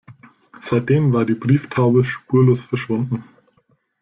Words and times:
Seitdem 0.61 1.13
war 1.13 1.25
die 1.25 1.35
Brieftaube 1.35 2.03
spurlos 2.03 2.63
verschwunden. 2.63 3.23